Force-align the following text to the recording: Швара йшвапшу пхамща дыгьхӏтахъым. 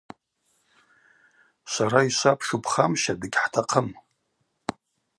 Швара 1.71 2.01
йшвапшу 2.09 2.55
пхамща 2.63 3.13
дыгьхӏтахъым. 3.19 3.89